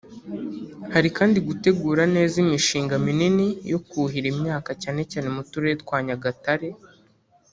Hari 0.93 1.09
kandi 1.17 1.37
‘gutegura 1.47 2.03
neza 2.15 2.35
imishinga 2.43 2.93
minini 3.05 3.47
yo 3.71 3.79
kuhira 3.89 4.27
imyaka 4.33 4.71
cyane 4.81 5.01
cyane 5.11 5.27
mu 5.35 5.41
turere 5.49 5.73
twa 5.83 5.97
Nyagatare 6.07 6.69